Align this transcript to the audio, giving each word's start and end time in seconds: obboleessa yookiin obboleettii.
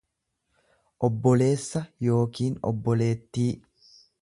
obboleessa 1.09 1.83
yookiin 2.09 2.59
obboleettii. 2.71 3.49